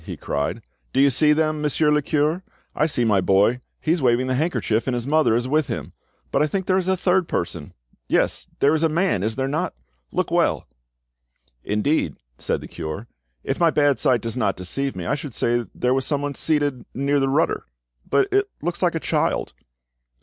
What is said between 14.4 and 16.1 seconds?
deceive me, I should say there was